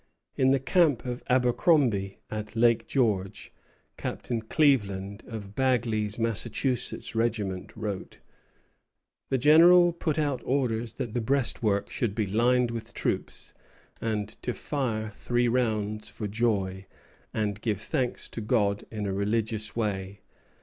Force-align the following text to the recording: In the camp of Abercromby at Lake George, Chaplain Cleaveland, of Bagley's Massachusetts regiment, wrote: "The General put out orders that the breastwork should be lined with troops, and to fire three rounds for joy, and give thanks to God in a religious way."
In 0.35 0.49
the 0.49 0.59
camp 0.59 1.05
of 1.05 1.21
Abercromby 1.29 2.17
at 2.31 2.55
Lake 2.55 2.87
George, 2.87 3.53
Chaplain 3.99 4.41
Cleaveland, 4.41 5.23
of 5.27 5.53
Bagley's 5.53 6.17
Massachusetts 6.17 7.13
regiment, 7.13 7.77
wrote: 7.77 8.17
"The 9.29 9.37
General 9.37 9.93
put 9.93 10.17
out 10.17 10.41
orders 10.43 10.93
that 10.93 11.13
the 11.13 11.21
breastwork 11.21 11.91
should 11.91 12.15
be 12.15 12.25
lined 12.25 12.71
with 12.71 12.95
troops, 12.95 13.53
and 14.01 14.27
to 14.41 14.55
fire 14.55 15.11
three 15.13 15.47
rounds 15.47 16.09
for 16.09 16.27
joy, 16.27 16.87
and 17.31 17.61
give 17.61 17.79
thanks 17.79 18.27
to 18.29 18.41
God 18.41 18.83
in 18.89 19.05
a 19.05 19.13
religious 19.13 19.75
way." 19.75 20.21